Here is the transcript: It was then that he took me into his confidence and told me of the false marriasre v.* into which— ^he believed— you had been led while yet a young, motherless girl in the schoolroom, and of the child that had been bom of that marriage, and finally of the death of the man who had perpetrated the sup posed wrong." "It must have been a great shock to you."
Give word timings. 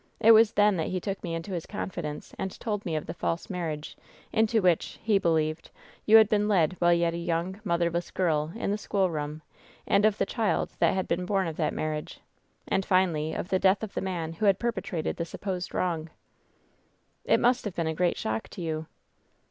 It 0.19 0.31
was 0.31 0.53
then 0.53 0.77
that 0.77 0.87
he 0.87 0.99
took 0.99 1.23
me 1.23 1.35
into 1.35 1.51
his 1.53 1.67
confidence 1.67 2.33
and 2.39 2.59
told 2.59 2.87
me 2.87 2.95
of 2.95 3.05
the 3.05 3.13
false 3.13 3.51
marriasre 3.51 3.93
v.* 3.95 4.01
into 4.39 4.59
which— 4.59 4.97
^he 5.07 5.21
believed— 5.21 5.69
you 6.07 6.17
had 6.17 6.27
been 6.27 6.47
led 6.47 6.73
while 6.79 6.91
yet 6.91 7.13
a 7.13 7.17
young, 7.19 7.61
motherless 7.63 8.09
girl 8.09 8.51
in 8.55 8.71
the 8.71 8.79
schoolroom, 8.79 9.43
and 9.85 10.03
of 10.03 10.17
the 10.17 10.25
child 10.25 10.71
that 10.79 10.95
had 10.95 11.07
been 11.07 11.27
bom 11.27 11.45
of 11.45 11.57
that 11.57 11.75
marriage, 11.75 12.19
and 12.67 12.83
finally 12.83 13.33
of 13.35 13.49
the 13.49 13.59
death 13.59 13.83
of 13.83 13.93
the 13.93 14.01
man 14.01 14.33
who 14.33 14.47
had 14.47 14.57
perpetrated 14.57 15.17
the 15.17 15.23
sup 15.23 15.41
posed 15.41 15.71
wrong." 15.71 16.09
"It 17.23 17.39
must 17.39 17.63
have 17.65 17.75
been 17.75 17.85
a 17.85 17.93
great 17.93 18.17
shock 18.17 18.49
to 18.49 18.61
you." 18.63 18.87